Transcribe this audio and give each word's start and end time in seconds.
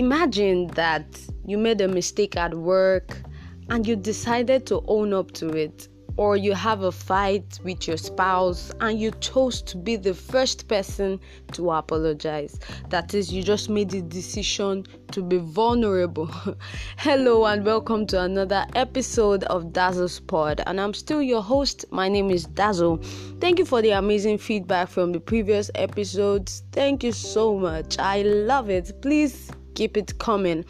imagine 0.00 0.66
that 0.68 1.04
you 1.44 1.58
made 1.58 1.78
a 1.82 1.86
mistake 1.86 2.34
at 2.34 2.54
work 2.54 3.20
and 3.68 3.86
you 3.86 3.94
decided 3.94 4.66
to 4.66 4.82
own 4.88 5.12
up 5.12 5.30
to 5.32 5.48
it 5.50 5.88
or 6.16 6.38
you 6.38 6.54
have 6.54 6.80
a 6.84 6.90
fight 6.90 7.60
with 7.64 7.86
your 7.86 7.98
spouse 7.98 8.72
and 8.80 8.98
you 8.98 9.10
chose 9.20 9.60
to 9.60 9.76
be 9.76 9.96
the 9.96 10.14
first 10.14 10.68
person 10.68 11.20
to 11.52 11.70
apologize. 11.70 12.58
That 12.88 13.12
is, 13.12 13.30
you 13.30 13.42
just 13.42 13.68
made 13.68 13.90
the 13.90 14.00
decision 14.00 14.86
to 15.12 15.22
be 15.22 15.36
vulnerable. 15.36 16.30
Hello, 16.96 17.44
and 17.44 17.62
welcome 17.62 18.06
to 18.06 18.22
another 18.22 18.64
episode 18.74 19.44
of 19.44 19.70
Dazzle's 19.74 20.18
Pod. 20.18 20.62
And 20.66 20.80
I'm 20.80 20.94
still 20.94 21.20
your 21.20 21.42
host. 21.42 21.84
My 21.90 22.08
name 22.08 22.30
is 22.30 22.46
Dazzle. 22.46 22.96
Thank 23.38 23.58
you 23.58 23.66
for 23.66 23.82
the 23.82 23.90
amazing 23.90 24.38
feedback 24.38 24.88
from 24.88 25.12
the 25.12 25.20
previous 25.20 25.70
episodes. 25.74 26.62
Thank 26.72 27.04
you 27.04 27.12
so 27.12 27.54
much. 27.58 27.98
I 27.98 28.22
love 28.22 28.70
it. 28.70 29.02
Please 29.02 29.50
keep 29.74 29.96
it 29.96 30.18
coming. 30.18 30.64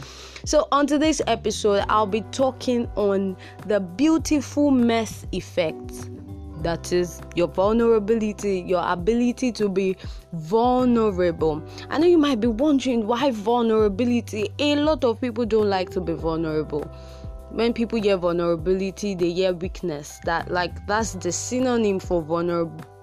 So, 0.45 0.69
on 0.73 0.87
today's 0.87 1.21
episode, 1.27 1.85
I'll 1.89 2.07
be 2.07 2.23
talking 2.33 2.87
on 2.97 3.37
the 3.67 3.81
beautiful 3.81 4.71
mess 4.71 5.27
effect. 5.33 6.09
That 6.63 6.93
is 6.93 7.23
your 7.35 7.49
vulnerability, 7.49 8.61
your 8.61 8.83
ability 8.87 9.51
to 9.53 9.69
be 9.69 9.97
vulnerable. 10.35 11.63
I 11.89 11.99
know 11.99 12.07
you 12.07 12.19
might 12.19 12.41
be 12.41 12.49
wondering 12.49 13.07
why 13.07 13.31
vulnerability. 13.31 14.51
A 14.59 14.77
lot 14.77 15.05
of 15.05 15.21
people 15.21 15.47
don't 15.47 15.71
like 15.71 15.91
to 15.91 16.01
be 16.01 16.13
vulnerable 16.13 16.85
when 17.51 17.73
people 17.73 18.01
hear 18.01 18.17
vulnerability 18.17 19.15
they 19.17 19.33
hear 19.33 19.53
weakness 19.53 20.21
that 20.25 20.49
like 20.51 20.87
that's 20.87 21.15
the 21.15 21.33
synonym 21.33 21.99
for 21.99 22.23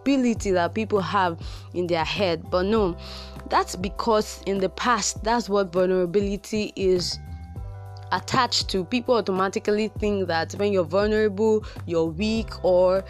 vulnerability 0.08 0.52
that 0.52 0.74
people 0.74 1.02
have 1.02 1.40
in 1.74 1.88
their 1.88 2.06
head 2.06 2.50
but 2.50 2.66
no 2.66 2.96
that's 3.50 3.76
because 3.76 4.42
in 4.46 4.60
the 4.60 4.70
past, 4.70 5.24
that's 5.24 5.50
what 5.50 5.72
vulnerability 5.72 6.74
is 6.76 7.20
attached 8.12 8.70
to. 8.70 8.84
People 8.86 9.16
automatically 9.16 9.90
think 10.00 10.28
that 10.28 10.54
when 10.54 10.72
you're 10.72 10.84
vulnerable, 10.84 11.64
you're 11.86 12.06
weak, 12.06 12.50
or 12.64 13.04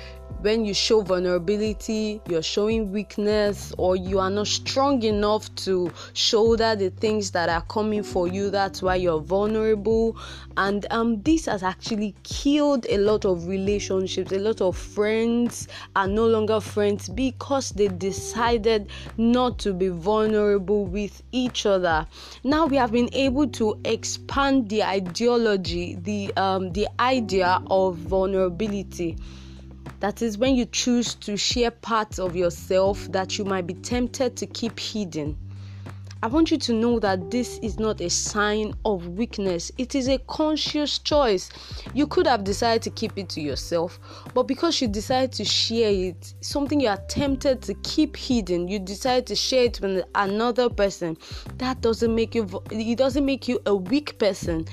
when 0.47 0.63
you 0.63 0.73
show 0.73 1.01
vulnerability, 1.01 2.21
you're 2.29 2.41
showing 2.41 2.89
weakness, 2.89 3.73
or 3.77 3.97
you 3.97 4.17
are 4.17 4.29
not 4.29 4.47
strong 4.47 5.03
enough 5.03 5.53
to 5.55 5.91
shoulder 6.13 6.73
the 6.73 6.89
things 6.89 7.31
that 7.31 7.49
are 7.49 7.63
coming 7.63 8.01
for 8.01 8.29
you. 8.29 8.49
That's 8.49 8.81
why 8.81 8.95
you're 8.95 9.19
vulnerable. 9.19 10.15
And 10.55 10.85
um, 10.89 11.21
this 11.23 11.47
has 11.47 11.63
actually 11.63 12.15
killed 12.23 12.85
a 12.89 12.97
lot 12.97 13.25
of 13.25 13.45
relationships. 13.45 14.31
A 14.31 14.39
lot 14.39 14.61
of 14.61 14.77
friends 14.77 15.67
are 15.97 16.07
no 16.07 16.25
longer 16.25 16.61
friends 16.61 17.09
because 17.09 17.71
they 17.71 17.89
decided 17.89 18.87
not 19.17 19.59
to 19.59 19.73
be 19.73 19.89
vulnerable 19.89 20.85
with 20.85 21.23
each 21.33 21.65
other. 21.65 22.07
Now 22.45 22.67
we 22.67 22.77
have 22.77 22.93
been 22.93 23.09
able 23.11 23.47
to 23.49 23.77
expand 23.83 24.69
the 24.69 24.85
ideology, 24.85 25.95
the 25.95 26.31
um, 26.37 26.71
the 26.71 26.87
idea 27.01 27.61
of 27.69 27.97
vulnerability 27.97 29.17
that 29.99 30.21
is 30.21 30.37
when 30.37 30.55
you 30.55 30.65
choose 30.65 31.15
to 31.15 31.37
share 31.37 31.71
parts 31.71 32.19
of 32.19 32.35
yourself 32.35 33.11
that 33.11 33.37
you 33.37 33.45
might 33.45 33.67
be 33.67 33.73
tempted 33.73 34.35
to 34.37 34.45
keep 34.45 34.79
hidden. 34.79 35.37
I 36.23 36.27
want 36.27 36.49
you 36.49 36.57
to 36.57 36.73
know 36.73 36.99
that 36.99 37.29
this 37.29 37.59
is 37.59 37.77
not 37.77 38.01
a 38.01 38.09
sign 38.09 38.73
of 38.85 39.07
weakness. 39.09 39.71
It 39.77 39.93
is 39.93 40.07
a 40.07 40.17
conscious 40.17 40.97
choice. 40.97 41.51
You 41.93 42.07
could 42.07 42.25
have 42.25 42.43
decided 42.43 42.81
to 42.83 42.89
keep 42.89 43.17
it 43.17 43.29
to 43.29 43.41
yourself, 43.41 43.99
but 44.33 44.43
because 44.43 44.81
you 44.81 44.87
decide 44.87 45.31
to 45.33 45.45
share 45.45 45.91
it, 45.91 46.33
something 46.41 46.79
you 46.79 46.87
are 46.87 47.01
tempted 47.07 47.61
to 47.63 47.75
keep 47.75 48.15
hidden, 48.17 48.67
you 48.67 48.79
decide 48.79 49.27
to 49.27 49.35
share 49.35 49.65
it 49.65 49.79
with 49.79 50.05
another 50.15 50.69
person. 50.69 51.17
That 51.57 51.81
doesn't 51.81 52.13
make 52.13 52.33
you 52.33 52.47
it 52.71 52.97
doesn't 52.97 53.25
make 53.25 53.47
you 53.47 53.59
a 53.67 53.75
weak 53.75 54.17
person. 54.17 54.65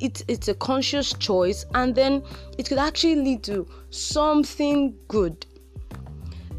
It, 0.00 0.22
it's 0.28 0.48
a 0.48 0.54
conscious 0.54 1.12
choice 1.14 1.66
and 1.74 1.94
then 1.94 2.22
it 2.58 2.68
could 2.68 2.78
actually 2.78 3.16
lead 3.16 3.42
to 3.44 3.66
something 3.90 4.96
good. 5.08 5.46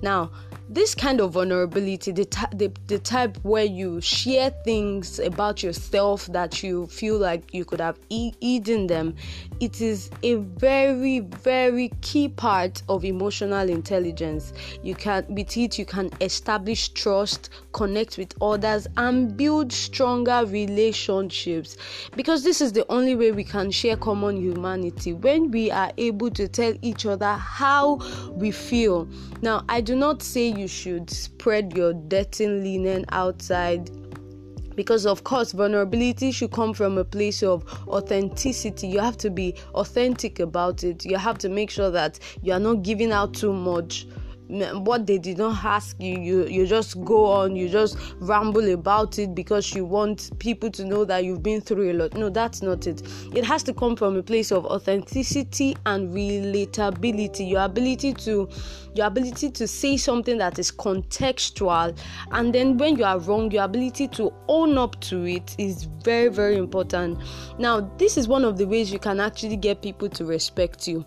Now, 0.01 0.31
this 0.73 0.95
kind 0.95 1.21
of 1.21 1.31
vulnerability, 1.33 2.11
the, 2.11 2.25
the, 2.55 2.71
the 2.87 2.97
type 2.97 3.37
where 3.43 3.63
you 3.63 4.01
share 4.01 4.49
things 4.63 5.19
about 5.19 5.61
yourself 5.61 6.25
that 6.27 6.63
you 6.63 6.87
feel 6.87 7.17
like 7.17 7.53
you 7.53 7.63
could 7.63 7.79
have 7.79 7.99
e- 8.09 8.33
eaten 8.39 8.87
them, 8.87 9.15
it 9.63 9.79
is 9.79 10.11
a 10.23 10.35
very, 10.35 11.21
very 11.21 11.89
key 12.01 12.27
part 12.27 12.83
of 12.89 13.05
emotional 13.05 13.69
intelligence. 13.69 14.51
You 14.83 14.93
can, 14.93 15.25
with 15.29 15.55
it, 15.55 15.79
you 15.79 15.85
can 15.85 16.09
establish 16.19 16.89
trust, 16.89 17.49
connect 17.71 18.17
with 18.17 18.33
others, 18.41 18.87
and 18.97 19.37
build 19.37 19.71
stronger 19.71 20.45
relationships. 20.45 21.77
Because 22.13 22.43
this 22.43 22.59
is 22.59 22.73
the 22.73 22.85
only 22.91 23.15
way 23.15 23.31
we 23.31 23.45
can 23.45 23.71
share 23.71 23.95
common 23.95 24.35
humanity 24.35 25.13
when 25.13 25.49
we 25.49 25.71
are 25.71 25.93
able 25.97 26.29
to 26.31 26.49
tell 26.49 26.73
each 26.81 27.05
other 27.05 27.33
how 27.33 28.01
we 28.33 28.51
feel. 28.51 29.07
Now, 29.41 29.63
I 29.69 29.79
do 29.79 29.95
not 29.95 30.21
say 30.21 30.47
you 30.49 30.67
should 30.67 31.09
spread 31.09 31.77
your 31.77 31.93
dirty 31.93 32.47
linen 32.47 33.05
outside 33.09 33.89
because 34.75 35.05
of 35.05 35.23
course 35.23 35.51
vulnerability 35.51 36.31
should 36.31 36.51
come 36.51 36.73
from 36.73 36.97
a 36.97 37.03
place 37.03 37.43
of 37.43 37.63
authenticity. 37.87 38.87
You 38.87 38.99
have 38.99 39.17
to 39.17 39.29
be 39.29 39.55
authentic 39.73 40.39
about 40.39 40.83
it. 40.83 41.05
You 41.05 41.17
have 41.17 41.37
to 41.39 41.49
make 41.49 41.69
sure 41.69 41.91
that 41.91 42.19
you 42.41 42.53
are 42.53 42.59
not 42.59 42.83
giving 42.83 43.11
out 43.11 43.33
too 43.33 43.53
much 43.53 44.07
what 44.49 45.07
they 45.07 45.17
did 45.17 45.37
not 45.37 45.63
ask 45.63 45.95
you 45.99 46.19
you 46.19 46.45
you 46.47 46.67
just 46.67 47.01
go 47.05 47.25
on 47.25 47.55
you 47.55 47.69
just 47.69 47.97
ramble 48.19 48.73
about 48.73 49.17
it 49.17 49.33
because 49.33 49.73
you 49.73 49.85
want 49.85 50.37
people 50.39 50.69
to 50.69 50.83
know 50.83 51.05
that 51.05 51.23
you've 51.23 51.41
been 51.41 51.61
through 51.61 51.91
a 51.91 51.93
lot. 51.93 52.13
No 52.15 52.29
that's 52.29 52.61
not 52.61 52.85
it. 52.85 53.01
It 53.33 53.43
has 53.45 53.63
to 53.63 53.73
come 53.73 53.95
from 53.95 54.17
a 54.17 54.23
place 54.23 54.51
of 54.51 54.65
authenticity 54.65 55.75
and 55.85 56.13
relatability. 56.13 57.49
Your 57.49 57.63
ability 57.63 58.13
to 58.13 58.49
your 58.93 59.07
ability 59.07 59.49
to 59.49 59.67
say 59.67 59.97
something 59.97 60.37
that 60.37 60.59
is 60.59 60.71
contextual 60.71 61.97
and 62.31 62.53
then 62.53 62.77
when 62.77 62.95
you 62.95 63.03
are 63.03 63.17
wrong 63.19 63.49
your 63.49 63.63
ability 63.63 64.07
to 64.09 64.31
own 64.47 64.77
up 64.77 64.99
to 65.01 65.25
it 65.25 65.55
is 65.57 65.85
very 66.03 66.27
very 66.27 66.57
important. 66.57 67.17
Now 67.57 67.81
this 67.97 68.17
is 68.17 68.27
one 68.27 68.43
of 68.43 68.57
the 68.57 68.65
ways 68.65 68.91
you 68.91 68.99
can 68.99 69.19
actually 69.19 69.57
get 69.57 69.81
people 69.81 70.09
to 70.09 70.25
respect 70.25 70.87
you. 70.87 71.05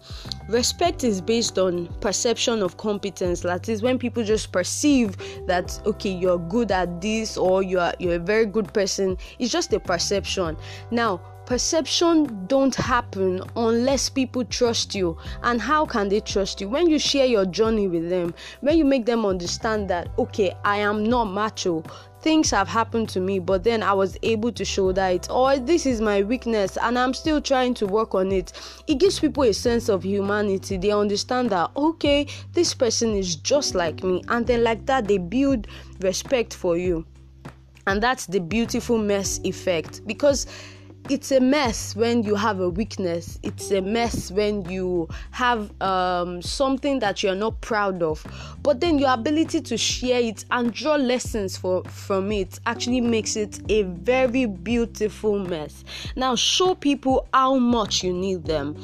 Respect 0.49 1.05
is 1.05 1.21
based 1.21 1.59
on 1.59 1.87
perception 2.01 2.63
of 2.63 2.77
competence 2.77 3.26
that 3.35 3.69
is 3.69 3.83
when 3.83 3.99
people 3.99 4.23
just 4.25 4.53
perceive 4.53 5.17
that 5.47 5.79
okay 5.87 6.11
you're 6.11 6.39
good 6.39 6.71
at 6.71 7.01
this 7.01 7.37
or 7.37 7.63
you're 7.63 7.93
you're 7.99 8.15
a 8.17 8.19
very 8.19 8.47
good 8.47 8.73
person 8.73 9.17
it's 9.39 9.53
just 9.53 9.73
a 9.73 9.81
perception. 9.81 10.57
Now 10.91 11.21
perception 11.47 12.47
don't 12.47 12.75
happen 12.75 13.43
unless 13.57 14.09
people 14.09 14.45
trust 14.45 14.95
you. 14.95 15.17
And 15.43 15.61
how 15.61 15.87
can 15.87 16.09
they 16.09 16.21
trust 16.21 16.61
you? 16.61 16.69
When 16.69 16.89
you 16.91 16.99
share 16.99 17.27
your 17.27 17.47
journey 17.47 17.89
with 17.89 18.11
them 18.11 18.34
when 18.61 18.77
you 18.77 18.84
make 18.84 19.07
them 19.07 19.25
understand 19.25 19.89
that 19.89 20.09
okay 20.19 20.55
i 20.65 20.77
am 20.77 21.05
not 21.05 21.25
macho 21.25 21.83
things 22.21 22.51
have 22.51 22.69
happened 22.69 23.09
to 23.09 23.21
me 23.21 23.39
but 23.39 23.62
then 23.62 23.83
i 23.83 23.93
was 23.93 24.17
able 24.23 24.51
to 24.51 24.65
shoulder 24.65 25.05
it 25.05 25.29
or 25.31 25.53
oh, 25.53 25.59
this 25.59 25.87
is 25.87 26.01
my 26.01 26.23
weakness 26.23 26.77
and 26.83 26.99
i'm 26.99 27.15
still 27.15 27.41
trying 27.41 27.75
to 27.75 27.87
work 27.87 28.15
on 28.15 28.33
it. 28.33 28.53
It 28.87 28.99
gives 28.99 29.21
people 29.21 29.45
a 29.45 29.53
sense 29.55 29.89
of 29.89 30.05
humanity. 30.05 30.77
They 30.77 30.91
understand 30.91 31.51
that 31.51 31.71
okay 31.77 32.27
this 32.53 32.75
person 32.75 33.15
is 33.15 33.37
just 33.37 33.75
like 33.75 34.03
me. 34.03 34.23
And 34.28 34.47
then 34.47 34.65
like 34.65 34.87
that 34.87 35.07
they 35.07 35.19
build 35.19 35.67
respect 36.01 36.55
for 36.55 36.77
you. 36.77 37.07
And 37.87 38.03
that's 38.03 38.27
the 38.27 38.41
beautiful 38.41 38.99
mess 38.99 39.41
effect. 39.45 40.01
Because 40.07 40.47
it's 41.09 41.31
a 41.31 41.41
mess 41.41 41.94
when 41.94 42.22
you 42.25 42.34
have 42.34 42.61
a 42.61 42.69
weakness. 42.69 43.39
It's 43.43 43.71
a 43.71 43.81
mess 43.81 44.31
when 44.31 44.69
you 44.69 45.09
have 45.31 45.71
um, 45.81 46.43
something 46.43 46.99
that 46.99 47.22
you're 47.22 47.34
not 47.37 47.61
proud 47.61 48.03
of. 48.03 48.25
But 48.62 48.81
then 48.81 48.99
your 48.99 49.12
ability 49.12 49.61
to 49.61 49.77
share 49.77 50.21
it 50.21 50.45
and 50.51 50.72
draw 50.72 50.97
lessons 50.97 51.57
for 51.57 51.84
from 51.84 52.33
it 52.33 52.59
actually 52.66 53.01
makes 53.01 53.36
it 53.36 53.60
a 53.71 53.83
very 53.83 54.47
beautiful 54.47 55.39
mess. 55.39 55.84
Now 56.16 56.34
show 56.34 56.75
people 56.75 57.28
how 57.33 57.57
much 57.57 58.03
you 58.03 58.13
need 58.13 58.45
them. 58.45 58.77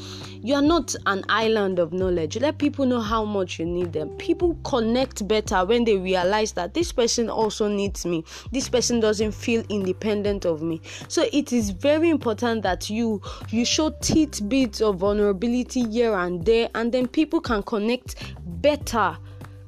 You 0.44 0.55
are 0.56 0.62
not 0.62 0.94
an 1.06 1.25
island 1.29 1.79
of 1.79 1.93
knowledge. 1.93 2.37
Let 2.37 2.58
people 2.58 2.85
know 2.85 3.00
how 3.00 3.25
much 3.25 3.58
you 3.58 3.67
need 3.67 3.93
them. 3.93 4.11
People 4.17 4.56
connect 4.64 5.26
better 5.26 5.64
when 5.64 5.85
they 5.85 5.97
realize 5.97 6.52
that 6.52 6.75
this 6.75 6.93
person 6.93 7.31
also 7.31 7.69
needs 7.69 8.05
me. 8.05 8.25
This 8.50 8.69
person 8.69 9.00
doesn't 9.00 9.32
feel 9.32 9.64
independent 9.69 10.44
of 10.44 10.62
me. 10.62 10.81
So 11.08 11.26
it 11.32 11.52
is 11.52 11.70
very 11.70 12.12
important 12.12 12.62
that 12.62 12.88
you 12.88 13.20
you 13.50 13.64
show 13.64 13.91
tidbits 14.00 14.81
of 14.81 14.99
vulnerability 14.99 15.82
here 15.88 16.14
and 16.14 16.44
there 16.44 16.69
and 16.76 16.93
then 16.93 17.09
people 17.09 17.41
can 17.41 17.62
connect 17.64 18.14
better. 18.62 19.17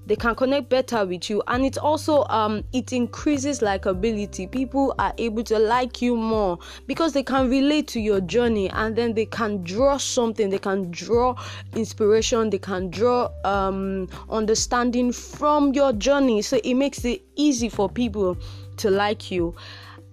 They 0.07 0.17
can 0.17 0.35
connect 0.35 0.69
better 0.69 1.07
with 1.07 1.31
you. 1.31 1.43
And 1.49 1.65
it 1.65 1.79
also 1.79 2.25
um 2.25 2.63
it 2.75 2.93
increases 2.93 3.61
likability. 3.61 4.51
People 4.51 4.95
are 4.99 5.15
able 5.17 5.43
to 5.45 5.59
like 5.59 6.03
you 6.03 6.15
more 6.15 6.59
because 6.87 7.15
they 7.15 7.23
can 7.23 7.49
relate 7.49 7.89
to 7.89 8.01
your 8.01 8.21
journey 8.21 8.69
and 8.69 8.95
then 8.95 9.15
they 9.15 9.25
can 9.25 9.65
draw 9.65 9.97
something. 9.97 10.51
They 10.51 10.59
can 10.59 10.91
draw 10.91 11.35
inspiration. 11.75 12.51
They 12.51 12.59
can 12.59 12.91
draw 12.91 13.31
um 13.45 14.09
understanding 14.29 15.11
from 15.11 15.73
your 15.73 15.95
journey. 15.95 16.43
So 16.43 16.61
it 16.63 16.75
makes 16.75 17.05
it 17.07 17.23
easy 17.35 17.71
for 17.71 17.89
people 17.89 18.37
to 18.77 18.91
like 18.91 19.31
you 19.31 19.55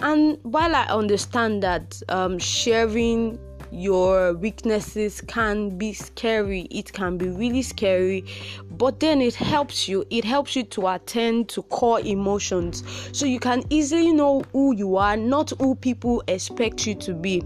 And 0.01 0.39
while 0.44 0.75
I 0.75 0.86
understand 0.86 1.62
that 1.63 2.01
um, 2.09 2.39
sharing 2.39 3.39
your 3.71 4.33
weaknesses 4.33 5.21
can 5.21 5.77
be 5.77 5.94
scary 5.94 6.68
it 6.69 6.92
can 6.92 7.18
be 7.18 7.30
really 7.30 7.62
scary 7.62 8.25
but 8.71 9.00
then 9.00 9.21
it 9.21 9.33
helps 9.33 9.88
you 9.88 10.06
it 10.09 10.25
helps 10.25 10.57
you 10.57 10.63
to 10.63 10.88
attend 10.88 11.48
to 11.48 11.63
core 11.63 12.01
emotions. 12.01 12.83
So 13.13 13.25
you 13.25 13.39
can 13.39 13.63
easily 13.69 14.12
know 14.12 14.44
who 14.51 14.75
you 14.75 14.98
are 14.98 15.15
not 15.15 15.51
who 15.59 15.75
people 15.75 16.21
expect 16.27 16.86
you 16.86 16.95
to 16.95 17.13
be. 17.13 17.44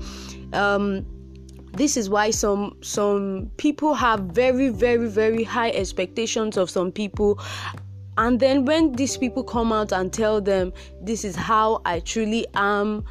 Um, 0.53 1.05
this 1.73 1.97
is 1.97 2.09
why 2.09 2.31
some 2.31 2.77
some 2.81 3.51
people 3.57 3.93
have 3.93 4.21
very 4.21 4.69
very 4.69 5.07
very 5.07 5.43
high 5.43 5.71
expectations 5.71 6.57
of 6.57 6.69
some 6.69 6.91
people 6.91 7.39
and 8.17 8.39
then 8.39 8.65
when 8.65 8.91
these 8.93 9.17
people 9.17 9.43
come 9.43 9.71
out 9.71 9.91
and 9.91 10.11
tell 10.11 10.39
them 10.41 10.71
this 11.01 11.23
is 11.23 11.35
how 11.35 11.81
i 11.85 11.99
truly 11.99 12.45
am 12.55 13.03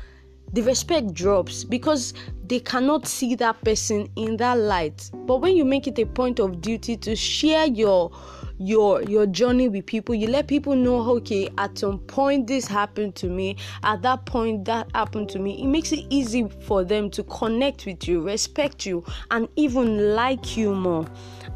the 0.55 0.63
respect 0.63 1.13
drops 1.13 1.65
because 1.65 2.15
they 2.47 2.61
cannot 2.61 3.07
see 3.07 3.35
that 3.35 3.61
person 3.65 4.09
in 4.15 4.37
that 4.37 4.57
light. 4.59 5.11
But 5.27 5.39
when 5.39 5.57
you 5.57 5.65
make 5.65 5.89
it 5.89 5.99
a 5.99 6.07
point 6.07 6.39
of 6.39 6.61
duty 6.61 6.97
to 6.99 7.17
share 7.17 7.67
your 7.67 8.13
your 8.59 9.03
your 9.03 9.27
journey 9.27 9.69
with 9.69 9.85
people 9.85 10.15
you 10.15 10.29
let 10.29 10.47
people 10.47 10.77
know 10.77 11.01
okay 11.11 11.49
at 11.59 11.77
some 11.77 11.99
point 11.99 12.47
this 12.47 12.69
happened 12.69 13.17
to 13.17 13.29
me. 13.29 13.57
At 13.83 14.03
that 14.03 14.27
point 14.27 14.65
that 14.67 14.89
happened 14.95 15.29
to 15.31 15.41
me. 15.41 15.61
It 15.61 15.67
makes 15.67 15.91
it 15.91 16.07
easy 16.09 16.47
for 16.67 16.85
them 16.85 17.11
to 17.11 17.25
connect 17.25 17.85
with 17.85 18.07
you 18.07 18.21
respect 18.21 18.87
you 18.87 19.05
and 19.33 19.49
even 19.57 20.15
like 20.15 20.57
you 20.57 20.73
more. 20.73 21.07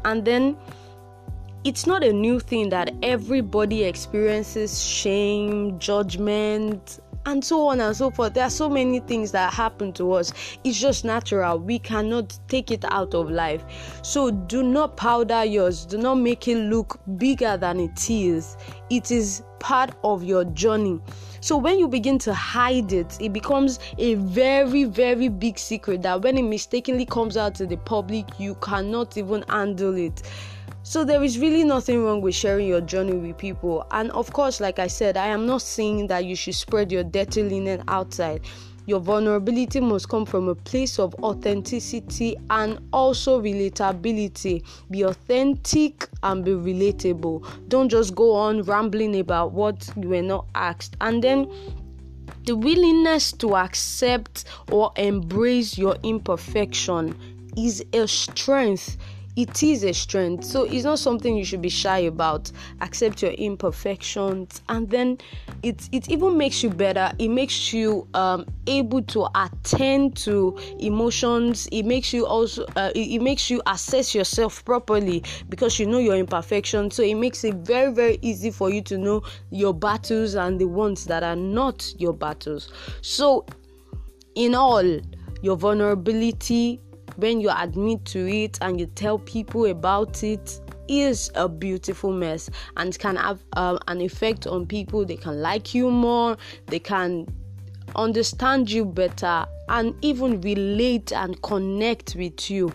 And 0.03 0.25
then 0.25 0.57
it's 1.63 1.85
not 1.85 2.03
a 2.03 2.13
new 2.13 2.39
thing 2.39 2.69
that 2.69 2.93
everybody 3.03 3.83
experiences 3.83 4.81
shame, 4.81 5.77
judgment, 5.77 6.99
and 7.25 7.43
so 7.43 7.67
on 7.67 7.81
and 7.81 7.95
so 7.95 8.09
forth. 8.09 8.33
There 8.33 8.45
are 8.45 8.49
so 8.49 8.69
many 8.69 9.01
things 9.01 9.31
that 9.33 9.53
happen 9.53 9.91
to 9.93 10.13
us. 10.13 10.31
It's 10.63 10.79
just 10.79 11.03
natural. 11.03 11.59
We 11.59 11.77
cannot 11.79 12.37
take 12.47 12.71
it 12.71 12.85
out 12.85 13.13
of 13.13 13.29
life. 13.29 13.99
So 14.03 14.31
do 14.31 14.63
not 14.63 14.95
powder 14.95 15.43
yours. 15.43 15.85
Do 15.85 15.97
not 15.97 16.15
make 16.15 16.47
it 16.47 16.57
look 16.57 16.99
bigger 17.17 17.57
than 17.57 17.79
it 17.81 18.09
is. 18.09 18.55
It 18.89 19.11
is 19.11 19.43
part 19.59 19.91
of 20.03 20.23
your 20.23 20.45
journey. 20.45 21.01
So 21.41 21.57
when 21.57 21.77
you 21.77 21.87
begin 21.87 22.19
to 22.19 22.33
hide 22.33 22.93
it, 22.93 23.17
it 23.19 23.33
becomes 23.33 23.79
a 23.97 24.15
very, 24.15 24.85
very 24.85 25.27
big 25.27 25.59
secret 25.59 26.01
that 26.03 26.21
when 26.21 26.37
it 26.37 26.43
mistakenly 26.43 27.05
comes 27.05 27.35
out 27.35 27.53
to 27.55 27.65
the 27.65 27.77
public, 27.77 28.25
you 28.39 28.55
cannot 28.55 29.17
even 29.17 29.43
handle 29.49 29.95
it. 29.95 30.23
So 30.81 31.03
there 31.03 31.21
is 31.23 31.37
really 31.37 31.63
nothing 31.63 32.03
wrong 32.03 32.21
with 32.21 32.33
sharing 32.35 32.67
your 32.67 32.81
journey 32.81 33.13
with 33.13 33.37
people. 33.37 33.85
And 33.91 34.11
of 34.11 34.31
course, 34.31 34.59
like 34.59 34.79
I 34.79 34.87
said, 34.87 35.17
I 35.17 35.27
am 35.27 35.45
not 35.45 35.61
saying 35.61 36.07
that 36.07 36.25
you 36.25 36.35
should 36.35 36.55
spread 36.55 36.91
your 36.91 37.03
dirty 37.03 37.43
linen 37.43 37.83
outside. 37.87 38.41
Your 38.85 38.99
vulnerability 38.99 39.81
must 39.81 40.09
come 40.09 40.25
from 40.25 40.47
a 40.47 40.55
place 40.55 40.97
of 40.97 41.13
authenticity 41.21 42.35
and 42.49 42.79
also 42.91 43.39
relatability. 43.39 44.65
Be 44.89 45.03
authentic 45.03 46.07
and 46.23 46.43
be 46.43 46.51
relatable. 46.51 47.45
Don't 47.67 47.89
just 47.89 48.15
go 48.15 48.33
on 48.33 48.63
rambling 48.63 49.19
about 49.19 49.51
what 49.51 49.87
you 49.95 50.09
were 50.09 50.23
not 50.23 50.47
asked. 50.55 50.95
And 51.01 51.23
then 51.23 51.51
the 52.45 52.55
willingness 52.55 53.31
to 53.33 53.57
accept 53.57 54.45
or 54.71 54.91
embrace 54.95 55.77
your 55.77 55.97
imperfection 56.01 57.15
is 57.55 57.83
a 57.93 58.07
strength 58.07 58.97
it 59.35 59.63
is 59.63 59.83
a 59.83 59.93
strength. 59.93 60.43
So 60.43 60.63
it's 60.63 60.83
not 60.83 60.99
something 60.99 61.35
you 61.35 61.45
should 61.45 61.61
be 61.61 61.69
shy 61.69 61.99
about. 61.99 62.51
Accept 62.81 63.21
your 63.21 63.31
imperfections. 63.31 64.61
And 64.69 64.89
then 64.89 65.17
it 65.63 65.87
it 65.91 66.09
even 66.09 66.37
makes 66.37 66.63
you 66.63 66.69
better. 66.69 67.11
It 67.19 67.29
makes 67.29 67.73
you 67.73 68.07
um, 68.13 68.45
able 68.67 69.01
to 69.03 69.27
attend 69.35 70.17
to 70.17 70.57
emotions. 70.79 71.67
It 71.71 71.83
makes 71.83 72.13
you 72.13 72.25
also 72.25 72.65
uh, 72.75 72.91
it, 72.95 73.15
it 73.15 73.21
makes 73.21 73.49
you 73.49 73.61
assess 73.67 74.13
yourself 74.13 74.63
properly 74.65 75.23
because 75.49 75.79
you 75.79 75.85
know 75.85 75.99
your 75.99 76.15
imperfections. 76.15 76.95
So 76.95 77.03
it 77.03 77.15
makes 77.15 77.43
it 77.43 77.55
very 77.55 77.93
very 77.93 78.19
easy 78.21 78.51
for 78.51 78.69
you 78.69 78.81
to 78.83 78.97
know 78.97 79.23
your 79.51 79.73
battles 79.73 80.35
and 80.35 80.59
the 80.59 80.67
ones 80.67 81.05
that 81.05 81.23
are 81.23 81.35
not 81.35 81.93
your 81.97 82.13
battles. 82.13 82.71
So 83.01 83.45
in 84.35 84.55
all 84.55 84.99
your 85.41 85.55
vulnerability 85.55 86.81
when 87.19 87.41
you 87.41 87.49
admit 87.55 88.05
to 88.05 88.27
it 88.27 88.57
and 88.61 88.79
you 88.79 88.85
tell 88.87 89.19
people 89.19 89.65
about 89.65 90.23
it 90.23 90.59
is 90.87 91.31
a 91.35 91.47
beautiful 91.47 92.11
mess 92.11 92.49
and 92.77 92.97
can 92.97 93.15
have 93.15 93.43
um, 93.53 93.79
an 93.87 94.01
effect 94.01 94.47
on 94.47 94.65
people. 94.65 95.05
They 95.05 95.17
can 95.17 95.41
like 95.41 95.73
you 95.73 95.91
more 95.91 96.37
they 96.67 96.79
can 96.79 97.27
understand 97.95 98.69
you 98.69 98.85
better 98.85 99.45
and 99.67 99.95
even 100.03 100.41
relate 100.41 101.11
and 101.11 101.41
connect 101.41 102.15
with 102.15 102.49
you 102.49 102.71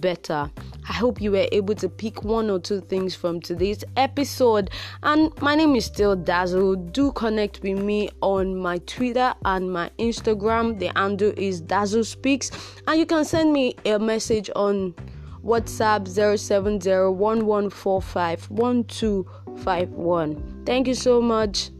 better. 0.00 0.50
I 0.88 0.92
hope 0.92 1.20
you 1.20 1.32
were 1.32 1.46
able 1.52 1.74
to 1.76 1.88
pick 1.88 2.24
one 2.24 2.48
or 2.48 2.58
two 2.58 2.80
things 2.80 3.14
from 3.14 3.40
today's 3.40 3.84
episode. 3.96 4.70
And 5.02 5.32
my 5.42 5.54
name 5.54 5.76
is 5.76 5.84
still 5.84 6.16
Dazzle. 6.16 6.76
Do 6.76 7.12
connect 7.12 7.62
with 7.62 7.78
me 7.78 8.10
on 8.22 8.56
my 8.56 8.78
Twitter 8.78 9.34
and 9.44 9.72
my 9.72 9.90
Instagram. 9.98 10.78
The 10.78 10.90
handle 10.96 11.32
is 11.36 11.60
Dazzle 11.60 12.04
Speaks. 12.04 12.50
And 12.86 12.98
you 12.98 13.06
can 13.06 13.24
send 13.24 13.52
me 13.52 13.76
a 13.84 13.98
message 13.98 14.50
on 14.56 14.94
WhatsApp 15.44 16.08
070 16.08 16.90
Thank 20.64 20.88
you 20.88 20.94
so 20.94 21.20
much. 21.20 21.70